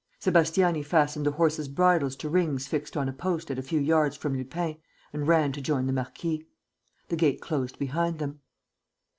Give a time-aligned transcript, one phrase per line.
[0.19, 4.17] Sébastiani fastened the horses' bridles to rings fixed on a post at a few yards
[4.17, 4.77] from Lupin
[5.13, 6.43] and ran to join the marquis.
[7.09, 8.39] The gate closed behind them.